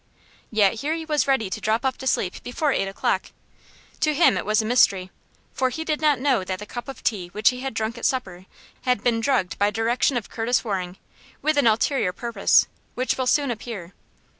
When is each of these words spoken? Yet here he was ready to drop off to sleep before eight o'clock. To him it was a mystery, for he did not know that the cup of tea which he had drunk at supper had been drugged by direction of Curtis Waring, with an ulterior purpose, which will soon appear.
Yet 0.49 0.79
here 0.79 0.95
he 0.95 1.05
was 1.05 1.27
ready 1.27 1.47
to 1.51 1.61
drop 1.61 1.85
off 1.85 1.95
to 1.99 2.07
sleep 2.07 2.41
before 2.41 2.71
eight 2.71 2.87
o'clock. 2.87 3.27
To 3.99 4.15
him 4.15 4.35
it 4.35 4.47
was 4.47 4.59
a 4.59 4.65
mystery, 4.65 5.11
for 5.53 5.69
he 5.69 5.83
did 5.85 6.01
not 6.01 6.17
know 6.19 6.43
that 6.43 6.57
the 6.57 6.65
cup 6.65 6.87
of 6.87 7.03
tea 7.03 7.27
which 7.33 7.49
he 7.49 7.59
had 7.59 7.75
drunk 7.75 7.99
at 7.99 8.05
supper 8.07 8.47
had 8.81 9.03
been 9.03 9.19
drugged 9.19 9.59
by 9.59 9.69
direction 9.69 10.17
of 10.17 10.27
Curtis 10.27 10.65
Waring, 10.65 10.97
with 11.43 11.55
an 11.55 11.67
ulterior 11.67 12.13
purpose, 12.13 12.65
which 12.95 13.15
will 13.15 13.27
soon 13.27 13.51
appear. 13.51 13.93